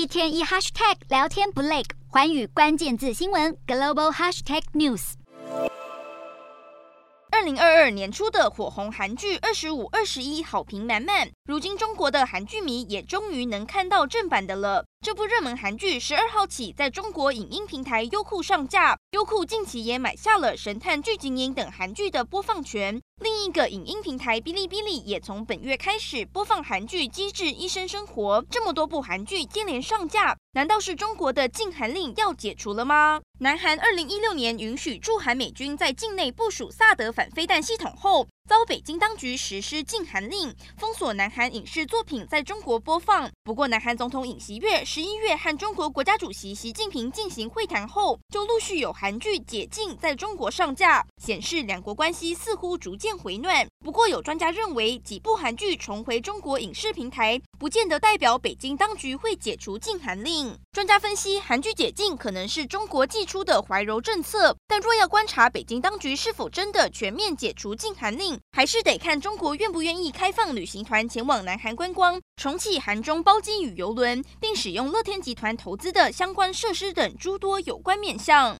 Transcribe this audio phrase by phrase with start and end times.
[0.00, 5.12] 一天一 hashtag 聊天不累，环宇关键字新闻 global hashtag news。
[7.30, 14.86] 二零二二年初的火红韩剧《二十五二十一》好评满满，如今中国的韩剧迷也终于能看到正版的了。
[15.02, 23.00] 这部热门韩剧十二号起在中国影音平台优酷上架，优酷近期也买下了《神探剧情营》等韩剧的播放权。
[23.22, 28.42] 另一个影音平台哔哩哔哩也从本月开始播放韩剧《机智医生生活》。
[28.50, 33.22] 这么多部韩剧接连上架，难道是中国的禁韩令要解除了吗？
[33.38, 43.30] 南韩二零一六年允许驻韩美军在境内部署萨德反飞弹系统后，遭北京当局实施禁韩令，封锁南韩影视作品在中国播放。
[43.44, 53.64] 不过，南韩总统尹锡悦十一月和中国国家主席习近平进行会谈后，就陆续有韩剧解禁在中国上架，显示两国关系似乎逐渐回暖。
[53.84, 60.58] 不过，有专家认为，几部韩剧重回中国影视平台，不见得代表北京当局会解除禁韩令。
[60.72, 78.48] 专家分析，韩剧解禁可能是中国祭出的怀柔政策，但若要观察北京当局是否真的全面解除禁韩令，还是得看中国愿不愿意开放旅行团前往南韩观光，重启韩中包机与邮轮，并使用乐天集团投资的相关设施等诸多有关面向。